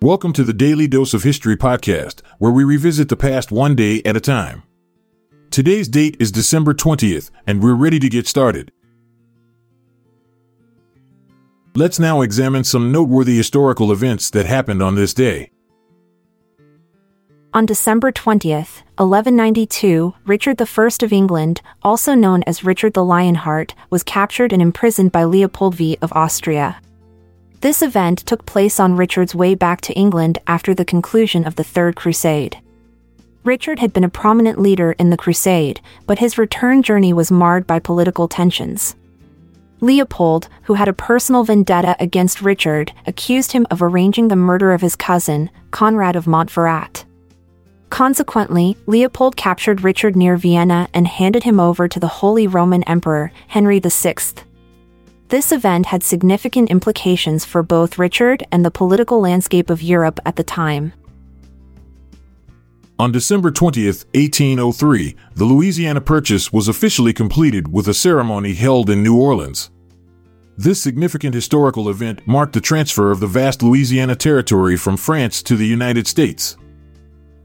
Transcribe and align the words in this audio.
Welcome 0.00 0.32
to 0.34 0.44
the 0.44 0.52
Daily 0.52 0.86
Dose 0.86 1.12
of 1.12 1.24
History 1.24 1.56
podcast, 1.56 2.22
where 2.38 2.52
we 2.52 2.62
revisit 2.62 3.08
the 3.08 3.16
past 3.16 3.50
one 3.50 3.74
day 3.74 4.00
at 4.04 4.16
a 4.16 4.20
time. 4.20 4.62
Today's 5.50 5.88
date 5.88 6.16
is 6.20 6.30
December 6.30 6.72
20th, 6.72 7.32
and 7.48 7.60
we're 7.60 7.74
ready 7.74 7.98
to 7.98 8.08
get 8.08 8.28
started. 8.28 8.70
Let's 11.74 11.98
now 11.98 12.20
examine 12.20 12.62
some 12.62 12.92
noteworthy 12.92 13.36
historical 13.36 13.90
events 13.90 14.30
that 14.30 14.46
happened 14.46 14.84
on 14.84 14.94
this 14.94 15.12
day. 15.12 15.50
On 17.52 17.66
December 17.66 18.12
20th, 18.12 18.82
1192, 18.98 20.14
Richard 20.26 20.62
I 20.62 20.88
of 21.02 21.12
England, 21.12 21.60
also 21.82 22.14
known 22.14 22.44
as 22.44 22.62
Richard 22.62 22.94
the 22.94 23.04
Lionheart, 23.04 23.74
was 23.90 24.04
captured 24.04 24.52
and 24.52 24.62
imprisoned 24.62 25.10
by 25.10 25.24
Leopold 25.24 25.74
V 25.74 25.98
of 26.00 26.12
Austria. 26.12 26.80
This 27.60 27.82
event 27.82 28.18
took 28.18 28.46
place 28.46 28.78
on 28.78 28.94
Richard's 28.94 29.34
way 29.34 29.56
back 29.56 29.80
to 29.80 29.92
England 29.94 30.38
after 30.46 30.74
the 30.74 30.84
conclusion 30.84 31.44
of 31.44 31.56
the 31.56 31.64
Third 31.64 31.96
Crusade. 31.96 32.58
Richard 33.42 33.80
had 33.80 33.92
been 33.92 34.04
a 34.04 34.08
prominent 34.08 34.60
leader 34.60 34.92
in 34.92 35.10
the 35.10 35.16
crusade, 35.16 35.80
but 36.06 36.20
his 36.20 36.38
return 36.38 36.82
journey 36.82 37.12
was 37.12 37.32
marred 37.32 37.66
by 37.66 37.80
political 37.80 38.28
tensions. 38.28 38.94
Leopold, 39.80 40.48
who 40.64 40.74
had 40.74 40.86
a 40.86 40.92
personal 40.92 41.42
vendetta 41.42 41.96
against 41.98 42.42
Richard, 42.42 42.92
accused 43.06 43.50
him 43.50 43.66
of 43.72 43.82
arranging 43.82 44.28
the 44.28 44.36
murder 44.36 44.72
of 44.72 44.80
his 44.80 44.94
cousin, 44.94 45.50
Conrad 45.72 46.14
of 46.14 46.26
Montferrat. 46.26 47.04
Consequently, 47.90 48.76
Leopold 48.86 49.36
captured 49.36 49.82
Richard 49.82 50.14
near 50.14 50.36
Vienna 50.36 50.88
and 50.94 51.08
handed 51.08 51.42
him 51.42 51.58
over 51.58 51.88
to 51.88 51.98
the 51.98 52.06
Holy 52.06 52.46
Roman 52.46 52.84
Emperor, 52.84 53.32
Henry 53.48 53.80
VI. 53.80 54.14
This 55.28 55.52
event 55.52 55.86
had 55.86 56.02
significant 56.02 56.70
implications 56.70 57.44
for 57.44 57.62
both 57.62 57.98
Richard 57.98 58.46
and 58.50 58.64
the 58.64 58.70
political 58.70 59.20
landscape 59.20 59.68
of 59.68 59.82
Europe 59.82 60.18
at 60.24 60.36
the 60.36 60.42
time. 60.42 60.94
On 62.98 63.12
December 63.12 63.50
20, 63.50 63.84
1803, 63.84 65.16
the 65.34 65.44
Louisiana 65.44 66.00
Purchase 66.00 66.50
was 66.50 66.66
officially 66.66 67.12
completed 67.12 67.70
with 67.70 67.88
a 67.88 67.94
ceremony 67.94 68.54
held 68.54 68.88
in 68.88 69.02
New 69.02 69.20
Orleans. 69.20 69.70
This 70.56 70.80
significant 70.80 71.34
historical 71.34 71.90
event 71.90 72.26
marked 72.26 72.54
the 72.54 72.60
transfer 72.62 73.10
of 73.10 73.20
the 73.20 73.26
vast 73.26 73.62
Louisiana 73.62 74.16
territory 74.16 74.78
from 74.78 74.96
France 74.96 75.42
to 75.42 75.56
the 75.56 75.66
United 75.66 76.06
States. 76.06 76.56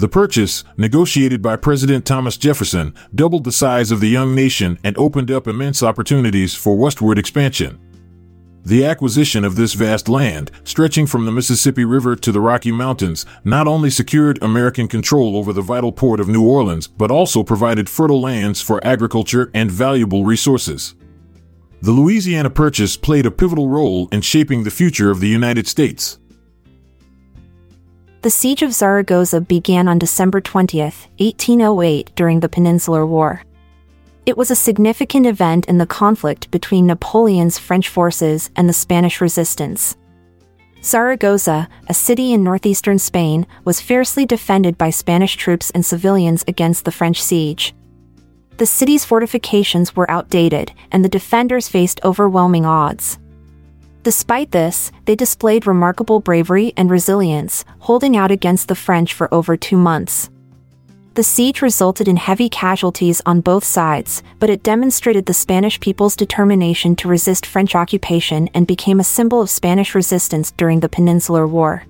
The 0.00 0.08
purchase, 0.08 0.64
negotiated 0.78 1.42
by 1.42 1.56
President 1.56 2.06
Thomas 2.06 2.38
Jefferson, 2.38 2.94
doubled 3.14 3.44
the 3.44 3.52
size 3.52 3.90
of 3.90 4.00
the 4.00 4.08
young 4.08 4.34
nation 4.34 4.78
and 4.82 4.96
opened 4.96 5.30
up 5.30 5.46
immense 5.46 5.82
opportunities 5.82 6.54
for 6.54 6.74
westward 6.74 7.18
expansion. 7.18 7.78
The 8.64 8.86
acquisition 8.86 9.44
of 9.44 9.56
this 9.56 9.74
vast 9.74 10.08
land, 10.08 10.52
stretching 10.64 11.06
from 11.06 11.26
the 11.26 11.30
Mississippi 11.30 11.84
River 11.84 12.16
to 12.16 12.32
the 12.32 12.40
Rocky 12.40 12.72
Mountains, 12.72 13.26
not 13.44 13.68
only 13.68 13.90
secured 13.90 14.42
American 14.42 14.88
control 14.88 15.36
over 15.36 15.52
the 15.52 15.60
vital 15.60 15.92
port 15.92 16.18
of 16.18 16.28
New 16.28 16.48
Orleans, 16.48 16.86
but 16.86 17.10
also 17.10 17.42
provided 17.42 17.90
fertile 17.90 18.22
lands 18.22 18.62
for 18.62 18.82
agriculture 18.82 19.50
and 19.52 19.70
valuable 19.70 20.24
resources. 20.24 20.94
The 21.82 21.92
Louisiana 21.92 22.48
Purchase 22.48 22.96
played 22.96 23.26
a 23.26 23.30
pivotal 23.30 23.68
role 23.68 24.08
in 24.12 24.22
shaping 24.22 24.64
the 24.64 24.70
future 24.70 25.10
of 25.10 25.20
the 25.20 25.28
United 25.28 25.68
States. 25.68 26.18
The 28.22 28.28
Siege 28.28 28.60
of 28.60 28.74
Zaragoza 28.74 29.40
began 29.40 29.88
on 29.88 29.98
December 29.98 30.42
20, 30.42 30.78
1808, 30.78 32.14
during 32.14 32.40
the 32.40 32.50
Peninsular 32.50 33.06
War. 33.06 33.42
It 34.26 34.36
was 34.36 34.50
a 34.50 34.56
significant 34.56 35.24
event 35.24 35.64
in 35.64 35.78
the 35.78 35.86
conflict 35.86 36.50
between 36.50 36.86
Napoleon's 36.86 37.58
French 37.58 37.88
forces 37.88 38.50
and 38.54 38.68
the 38.68 38.74
Spanish 38.74 39.22
resistance. 39.22 39.96
Zaragoza, 40.82 41.66
a 41.88 41.94
city 41.94 42.34
in 42.34 42.44
northeastern 42.44 42.98
Spain, 42.98 43.46
was 43.64 43.80
fiercely 43.80 44.26
defended 44.26 44.76
by 44.76 44.90
Spanish 44.90 45.36
troops 45.36 45.70
and 45.70 45.84
civilians 45.84 46.44
against 46.46 46.84
the 46.84 46.92
French 46.92 47.22
siege. 47.22 47.74
The 48.58 48.66
city's 48.66 49.06
fortifications 49.06 49.96
were 49.96 50.10
outdated, 50.10 50.72
and 50.92 51.02
the 51.02 51.08
defenders 51.08 51.70
faced 51.70 52.04
overwhelming 52.04 52.66
odds. 52.66 53.18
Despite 54.02 54.50
this, 54.52 54.90
they 55.04 55.14
displayed 55.14 55.66
remarkable 55.66 56.20
bravery 56.20 56.72
and 56.76 56.90
resilience, 56.90 57.66
holding 57.80 58.16
out 58.16 58.30
against 58.30 58.68
the 58.68 58.74
French 58.74 59.12
for 59.12 59.32
over 59.32 59.56
two 59.58 59.76
months. 59.76 60.30
The 61.14 61.22
siege 61.22 61.60
resulted 61.60 62.08
in 62.08 62.16
heavy 62.16 62.48
casualties 62.48 63.20
on 63.26 63.42
both 63.42 63.64
sides, 63.64 64.22
but 64.38 64.48
it 64.48 64.62
demonstrated 64.62 65.26
the 65.26 65.34
Spanish 65.34 65.78
people's 65.80 66.16
determination 66.16 66.96
to 66.96 67.08
resist 67.08 67.44
French 67.44 67.74
occupation 67.74 68.48
and 68.54 68.66
became 68.66 69.00
a 69.00 69.04
symbol 69.04 69.42
of 69.42 69.50
Spanish 69.50 69.94
resistance 69.94 70.50
during 70.52 70.80
the 70.80 70.88
Peninsular 70.88 71.46
War. 71.46 71.84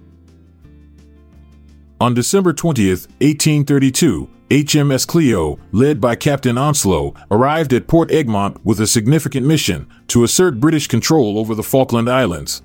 On 2.00 2.15
December 2.15 2.55
20, 2.55 2.88
1832, 2.88 4.31
HMS 4.49 5.06
Clio, 5.06 5.59
led 5.71 6.00
by 6.00 6.16
Captain 6.16 6.56
Onslow, 6.56 7.12
arrived 7.31 7.75
at 7.75 7.88
Port 7.88 8.11
Egmont 8.11 8.65
with 8.65 8.81
a 8.81 8.87
significant 8.87 9.47
mission 9.47 9.87
to 10.06 10.25
assert 10.25 10.60
British 10.60 10.87
control 10.87 11.39
over 11.39 11.55
the 11.55 11.62
Falkland 11.62 12.09
Islands. 12.09 12.62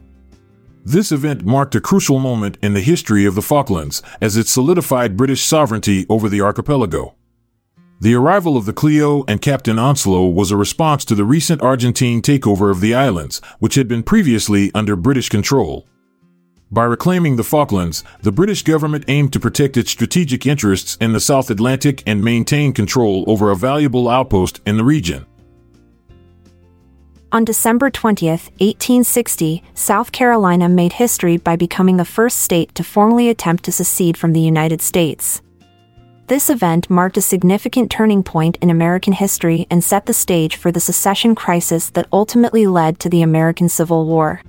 This 0.85 1.11
event 1.11 1.43
marked 1.43 1.75
a 1.75 1.81
crucial 1.81 2.17
moment 2.17 2.57
in 2.61 2.73
the 2.73 2.79
history 2.79 3.25
of 3.25 3.35
the 3.35 3.41
Falklands 3.41 4.01
as 4.21 4.37
it 4.37 4.47
solidified 4.47 5.17
British 5.17 5.43
sovereignty 5.43 6.05
over 6.07 6.29
the 6.29 6.39
archipelago. 6.39 7.15
The 7.99 8.15
arrival 8.15 8.55
of 8.55 8.65
the 8.65 8.71
Clio 8.71 9.25
and 9.27 9.41
Captain 9.41 9.77
Onslow 9.77 10.27
was 10.27 10.49
a 10.49 10.55
response 10.55 11.03
to 11.05 11.15
the 11.15 11.25
recent 11.25 11.61
Argentine 11.61 12.21
takeover 12.21 12.71
of 12.71 12.79
the 12.79 12.93
islands, 12.93 13.41
which 13.59 13.75
had 13.75 13.89
been 13.89 14.03
previously 14.03 14.71
under 14.73 14.95
British 14.95 15.27
control. 15.27 15.85
By 16.71 16.83
reclaiming 16.83 17.35
the 17.35 17.43
Falklands, 17.43 18.03
the 18.21 18.31
British 18.31 18.63
government 18.63 19.05
aimed 19.07 19.31
to 19.33 19.39
protect 19.39 19.77
its 19.77 19.91
strategic 19.91 20.45
interests 20.45 20.97
in 20.99 21.13
the 21.13 21.19
South 21.19 21.51
Atlantic 21.51 22.01
and 22.07 22.23
maintain 22.23 22.73
control 22.73 23.23
over 23.27 23.51
a 23.51 23.55
valuable 23.55 24.09
outpost 24.09 24.61
in 24.65 24.77
the 24.77 24.83
region. 24.83 25.25
On 27.31 27.45
December 27.45 27.89
20, 27.89 28.27
1860, 28.27 29.61
South 29.73 30.11
Carolina 30.11 30.67
made 30.69 30.93
history 30.93 31.37
by 31.37 31.55
becoming 31.55 31.97
the 31.97 32.05
first 32.05 32.39
state 32.39 32.73
to 32.75 32.83
formally 32.83 33.29
attempt 33.29 33.63
to 33.65 33.71
secede 33.71 34.17
from 34.17 34.33
the 34.33 34.41
United 34.41 34.81
States. 34.81 35.41
This 36.27 36.49
event 36.49 36.89
marked 36.89 37.17
a 37.17 37.21
significant 37.21 37.91
turning 37.91 38.23
point 38.23 38.57
in 38.59 38.71
American 38.71 39.13
history 39.13 39.67
and 39.69 39.83
set 39.83 40.07
the 40.07 40.13
stage 40.13 40.55
for 40.55 40.71
the 40.71 40.79
secession 40.79 41.35
crisis 41.35 41.91
that 41.91 42.07
ultimately 42.11 42.65
led 42.65 42.99
to 43.01 43.09
the 43.09 43.21
American 43.21 43.69
Civil 43.69 44.07
War. 44.07 44.41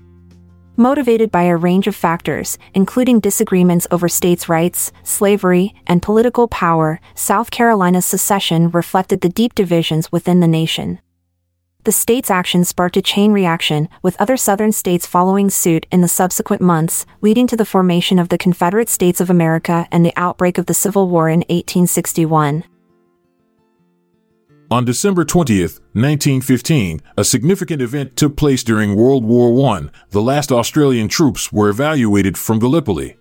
Motivated 0.78 1.30
by 1.30 1.44
a 1.44 1.56
range 1.56 1.86
of 1.86 1.96
factors, 1.96 2.58
including 2.74 3.18
disagreements 3.18 3.86
over 3.90 4.10
states' 4.10 4.46
rights, 4.46 4.92
slavery, 5.02 5.74
and 5.86 6.02
political 6.02 6.48
power, 6.48 7.00
South 7.14 7.50
Carolina's 7.50 8.04
secession 8.04 8.70
reflected 8.70 9.22
the 9.22 9.30
deep 9.30 9.54
divisions 9.54 10.12
within 10.12 10.40
the 10.40 10.46
nation. 10.46 10.98
The 11.84 11.92
state's 11.92 12.30
action 12.30 12.62
sparked 12.62 12.98
a 12.98 13.00
chain 13.00 13.32
reaction, 13.32 13.88
with 14.02 14.20
other 14.20 14.36
southern 14.36 14.72
states 14.72 15.06
following 15.06 15.48
suit 15.48 15.86
in 15.90 16.02
the 16.02 16.08
subsequent 16.08 16.60
months, 16.60 17.06
leading 17.22 17.46
to 17.46 17.56
the 17.56 17.64
formation 17.64 18.18
of 18.18 18.28
the 18.28 18.36
Confederate 18.36 18.90
States 18.90 19.18
of 19.18 19.30
America 19.30 19.88
and 19.90 20.04
the 20.04 20.12
outbreak 20.14 20.58
of 20.58 20.66
the 20.66 20.74
Civil 20.74 21.08
War 21.08 21.30
in 21.30 21.40
1861. 21.48 22.64
On 24.68 24.84
December 24.84 25.24
20th, 25.24 25.78
1915, 25.92 27.00
a 27.16 27.22
significant 27.22 27.80
event 27.80 28.16
took 28.16 28.36
place 28.36 28.64
during 28.64 28.96
World 28.96 29.24
War 29.24 29.76
I. 29.76 29.90
The 30.10 30.20
last 30.20 30.50
Australian 30.50 31.06
troops 31.06 31.52
were 31.52 31.68
evacuated 31.68 32.36
from 32.36 32.58
Gallipoli. 32.58 33.16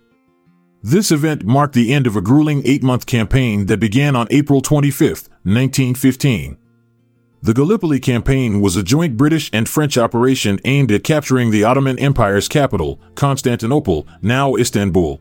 This 0.82 1.12
event 1.12 1.44
marked 1.44 1.74
the 1.74 1.94
end 1.94 2.08
of 2.08 2.16
a 2.16 2.20
grueling 2.20 2.62
eight 2.64 2.82
month 2.82 3.06
campaign 3.06 3.66
that 3.66 3.78
began 3.78 4.16
on 4.16 4.26
April 4.30 4.60
25, 4.60 5.28
1915. 5.44 6.58
The 7.42 7.54
Gallipoli 7.54 8.00
campaign 8.00 8.60
was 8.60 8.74
a 8.74 8.82
joint 8.82 9.16
British 9.16 9.48
and 9.52 9.68
French 9.68 9.96
operation 9.96 10.58
aimed 10.64 10.90
at 10.90 11.04
capturing 11.04 11.52
the 11.52 11.62
Ottoman 11.62 11.96
Empire's 12.00 12.48
capital, 12.48 12.98
Constantinople, 13.14 14.04
now 14.20 14.56
Istanbul. 14.56 15.20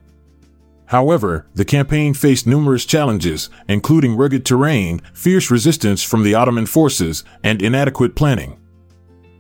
However, 0.88 1.48
the 1.56 1.66
campaign 1.66 2.14
faced 2.14 2.46
numerous 2.46 2.86
challenges, 2.86 3.50
including 3.68 4.16
rugged 4.16 4.46
terrain, 4.46 5.02
fierce 5.14 5.50
resistance 5.50 6.04
from 6.04 6.24
the 6.24 6.36
Ottoman 6.36 6.68
forces, 6.68 7.24
and 7.44 7.62
inadequate 7.62 8.16
planning. 8.16 8.58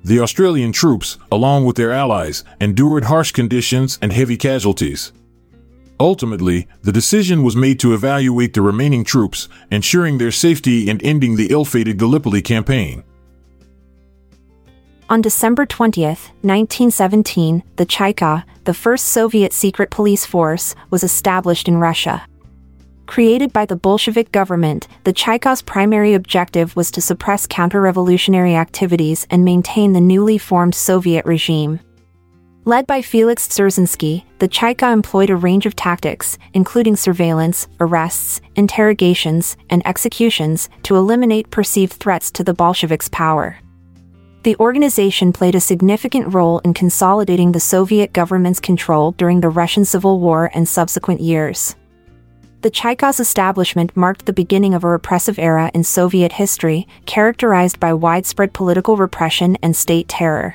The 0.03 0.19
Australian 0.19 0.71
troops, 0.71 1.17
along 1.31 1.65
with 1.65 1.75
their 1.75 1.91
allies, 1.91 2.43
endured 2.61 3.05
harsh 3.05 3.31
conditions 3.31 3.97
and 4.01 4.11
heavy 4.13 4.37
casualties. 4.37 5.11
Ultimately, 5.99 6.67
the 6.81 6.91
decision 6.91 7.41
was 7.41 7.55
made 7.55 7.79
to 7.79 7.93
evaluate 7.93 8.53
the 8.53 8.61
remaining 8.61 9.03
troops, 9.03 9.47
ensuring 9.71 10.17
their 10.17 10.31
safety 10.31 10.89
and 10.89 11.01
ending 11.03 11.35
the 11.35 11.47
ill 11.51 11.65
fated 11.65 11.97
Gallipoli 11.97 12.41
campaign. 12.41 13.03
On 15.07 15.21
December 15.21 15.67
20, 15.67 16.01
1917, 16.01 17.61
the 17.75 17.85
Cheka, 17.85 18.43
the 18.63 18.73
first 18.73 19.09
Soviet 19.09 19.53
secret 19.53 19.91
police 19.91 20.25
force, 20.25 20.73
was 20.89 21.03
established 21.03 21.67
in 21.67 21.77
Russia. 21.77 22.25
Created 23.05 23.53
by 23.53 23.67
the 23.67 23.75
Bolshevik 23.75 24.31
government, 24.31 24.87
the 25.03 25.13
Cheka's 25.13 25.61
primary 25.61 26.15
objective 26.15 26.75
was 26.75 26.89
to 26.89 27.01
suppress 27.01 27.45
counter 27.45 27.81
revolutionary 27.81 28.55
activities 28.55 29.27
and 29.29 29.45
maintain 29.45 29.93
the 29.93 30.01
newly 30.01 30.39
formed 30.39 30.73
Soviet 30.73 31.23
regime. 31.23 31.79
Led 32.63 32.87
by 32.87 33.03
Felix 33.03 33.47
Dzerzhinsky, 33.47 34.23
the 34.39 34.49
Cheka 34.49 34.91
employed 34.91 35.29
a 35.29 35.35
range 35.35 35.67
of 35.67 35.75
tactics, 35.75 36.39
including 36.55 36.95
surveillance, 36.95 37.67
arrests, 37.79 38.41
interrogations, 38.55 39.55
and 39.69 39.85
executions, 39.85 40.67
to 40.81 40.95
eliminate 40.95 41.51
perceived 41.51 41.93
threats 41.93 42.31
to 42.31 42.43
the 42.43 42.55
Bolsheviks' 42.55 43.09
power. 43.09 43.59
The 44.45 44.55
organization 44.57 45.33
played 45.33 45.55
a 45.55 45.59
significant 45.59 46.31
role 46.31 46.59
in 46.59 46.75
consolidating 46.75 47.51
the 47.51 47.59
Soviet 47.59 48.13
government's 48.13 48.59
control 48.59 49.13
during 49.13 49.41
the 49.41 49.49
Russian 49.49 49.85
Civil 49.85 50.19
War 50.19 50.51
and 50.53 50.69
subsequent 50.69 51.19
years. 51.19 51.75
The 52.61 52.69
Cheka's 52.69 53.19
establishment 53.19 53.97
marked 53.97 54.27
the 54.27 54.33
beginning 54.33 54.75
of 54.75 54.83
a 54.83 54.87
repressive 54.87 55.39
era 55.39 55.71
in 55.73 55.83
Soviet 55.83 56.33
history, 56.33 56.87
characterized 57.07 57.79
by 57.79 57.93
widespread 57.93 58.53
political 58.53 58.97
repression 58.97 59.57
and 59.63 59.75
state 59.75 60.07
terror. 60.07 60.53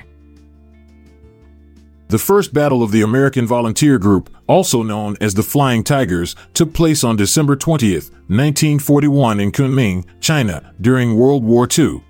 The 2.11 2.19
First 2.19 2.55
Battle 2.55 2.85
of 2.85 2.93
the 2.93 3.03
American 3.03 3.45
Volunteer 3.45 3.99
Group, 3.99 4.33
also 4.47 4.85
known 4.85 5.17
as 5.21 5.35
the 5.35 5.43
Flying 5.43 5.83
Tigers, 5.83 6.37
took 6.55 6.73
place 6.73 7.03
on 7.03 7.17
December 7.17 7.57
20, 7.57 7.95
1941 7.95 9.41
in 9.41 9.51
Kunming, 9.51 10.05
China, 10.21 10.73
during 10.81 11.17
World 11.17 11.43
War 11.43 11.67
II. 11.77 12.05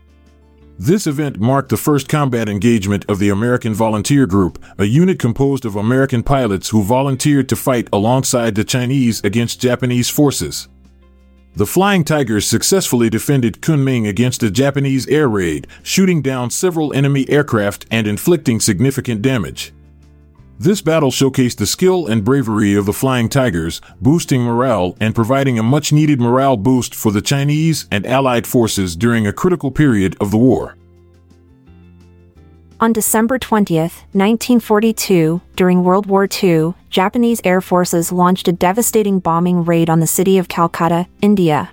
This 0.82 1.06
event 1.06 1.38
marked 1.38 1.68
the 1.68 1.76
first 1.76 2.08
combat 2.08 2.48
engagement 2.48 3.04
of 3.06 3.18
the 3.18 3.28
American 3.28 3.74
Volunteer 3.74 4.24
Group, 4.24 4.58
a 4.78 4.86
unit 4.86 5.18
composed 5.18 5.66
of 5.66 5.76
American 5.76 6.22
pilots 6.22 6.70
who 6.70 6.82
volunteered 6.82 7.50
to 7.50 7.54
fight 7.56 7.86
alongside 7.92 8.54
the 8.54 8.64
Chinese 8.64 9.22
against 9.22 9.60
Japanese 9.60 10.08
forces. 10.08 10.68
The 11.54 11.66
Flying 11.66 12.02
Tigers 12.02 12.46
successfully 12.46 13.10
defended 13.10 13.60
Kunming 13.60 14.08
against 14.08 14.42
a 14.42 14.50
Japanese 14.50 15.06
air 15.08 15.28
raid, 15.28 15.66
shooting 15.82 16.22
down 16.22 16.48
several 16.48 16.94
enemy 16.94 17.28
aircraft 17.28 17.84
and 17.90 18.06
inflicting 18.06 18.58
significant 18.58 19.20
damage. 19.20 19.74
This 20.60 20.82
battle 20.82 21.10
showcased 21.10 21.56
the 21.56 21.64
skill 21.64 22.06
and 22.06 22.22
bravery 22.22 22.74
of 22.74 22.84
the 22.84 22.92
Flying 22.92 23.30
Tigers, 23.30 23.80
boosting 23.98 24.42
morale 24.42 24.94
and 25.00 25.14
providing 25.14 25.58
a 25.58 25.62
much 25.62 25.90
needed 25.90 26.20
morale 26.20 26.58
boost 26.58 26.94
for 26.94 27.10
the 27.10 27.22
Chinese 27.22 27.86
and 27.90 28.04
Allied 28.04 28.46
forces 28.46 28.94
during 28.94 29.26
a 29.26 29.32
critical 29.32 29.70
period 29.70 30.18
of 30.20 30.30
the 30.30 30.36
war. 30.36 30.76
On 32.78 32.92
December 32.92 33.38
20, 33.38 33.78
1942, 33.78 35.40
during 35.56 35.82
World 35.82 36.04
War 36.04 36.28
II, 36.30 36.74
Japanese 36.90 37.40
air 37.42 37.62
forces 37.62 38.12
launched 38.12 38.46
a 38.46 38.52
devastating 38.52 39.18
bombing 39.18 39.64
raid 39.64 39.88
on 39.88 40.00
the 40.00 40.06
city 40.06 40.36
of 40.36 40.48
Calcutta, 40.48 41.06
India. 41.22 41.70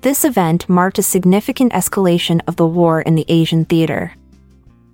This 0.00 0.24
event 0.24 0.66
marked 0.66 0.98
a 0.98 1.02
significant 1.02 1.74
escalation 1.74 2.40
of 2.46 2.56
the 2.56 2.66
war 2.66 3.02
in 3.02 3.16
the 3.16 3.26
Asian 3.28 3.66
theater. 3.66 4.14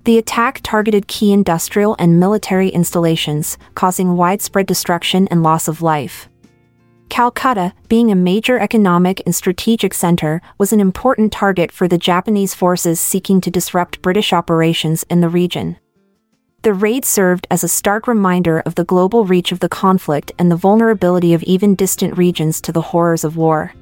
The 0.04 0.18
attack 0.18 0.60
targeted 0.62 1.08
key 1.08 1.32
industrial 1.32 1.96
and 1.98 2.20
military 2.20 2.68
installations, 2.68 3.56
causing 3.74 4.16
widespread 4.16 4.66
destruction 4.66 5.26
and 5.28 5.42
loss 5.42 5.66
of 5.66 5.80
life. 5.80 6.28
Calcutta, 7.08 7.72
being 7.88 8.10
a 8.10 8.14
major 8.14 8.58
economic 8.58 9.22
and 9.24 9.34
strategic 9.34 9.94
center, 9.94 10.42
was 10.58 10.74
an 10.74 10.80
important 10.80 11.32
target 11.32 11.72
for 11.72 11.88
the 11.88 11.96
Japanese 11.96 12.54
forces 12.54 13.00
seeking 13.00 13.40
to 13.40 13.50
disrupt 13.50 14.02
British 14.02 14.34
operations 14.34 15.04
in 15.04 15.20
the 15.20 15.28
region. 15.30 15.78
The 16.62 16.74
raid 16.74 17.06
served 17.06 17.46
as 17.50 17.64
a 17.64 17.68
stark 17.68 18.06
reminder 18.06 18.60
of 18.60 18.74
the 18.74 18.84
global 18.84 19.24
reach 19.24 19.52
of 19.52 19.60
the 19.60 19.68
conflict 19.70 20.32
and 20.38 20.50
the 20.50 20.56
vulnerability 20.56 21.32
of 21.32 21.42
even 21.44 21.74
distant 21.74 22.18
regions 22.18 22.60
to 22.62 22.72
the 22.72 22.82
horrors 22.82 23.24
of 23.24 23.38
war. 23.38 23.72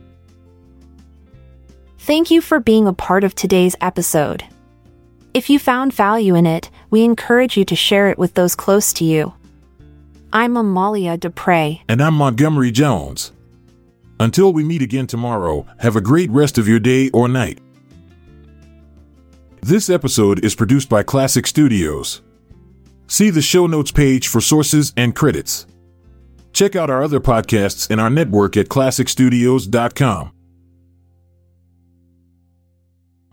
Thank 1.99 2.31
you 2.31 2.41
for 2.41 2.61
being 2.61 2.87
a 2.87 2.93
part 2.93 3.25
of 3.25 3.35
today's 3.35 3.75
episode. 3.81 4.45
If 5.35 5.49
you 5.49 5.59
found 5.59 5.95
value 5.95 6.35
in 6.35 6.45
it, 6.45 6.69
we 6.91 7.05
encourage 7.05 7.57
you 7.57 7.65
to 7.65 7.75
share 7.75 8.11
it 8.11 8.19
with 8.19 8.35
those 8.35 8.55
close 8.55 8.93
to 8.95 9.05
you. 9.05 9.33
I'm 10.31 10.59
Amalia 10.59 11.17
Dupre. 11.17 11.81
And 11.89 12.03
I'm 12.03 12.15
Montgomery 12.15 12.71
Jones. 12.71 13.33
Until 14.21 14.53
we 14.53 14.63
meet 14.63 14.83
again 14.83 15.07
tomorrow, 15.07 15.67
have 15.79 15.97
a 15.97 16.03
great 16.03 16.31
rest 16.31 16.59
of 16.59 16.69
your 16.69 16.79
day 16.79 17.09
or 17.11 17.29
night. 17.29 17.61
This 19.63 19.89
episode 19.89 20.45
is 20.45 20.55
produced 20.55 20.91
by 20.91 21.03
Klassic 21.03 21.47
Studios. 21.47 22.21
See 23.07 23.31
the 23.31 23.41
show 23.41 23.67
notes 23.67 23.91
page 23.91 24.29
for 24.29 24.43
sources 24.43 24.93
and 24.99 25.17
credits. 25.17 25.67
Check 26.53 26.77
out 26.77 26.91
our 26.91 27.03
other 27.03 27.21
podcasts 27.21 27.91
in 27.91 27.99
our 27.99 28.11
network 28.11 28.59
at 28.59 28.69
klassicstudios.com. 28.69 30.33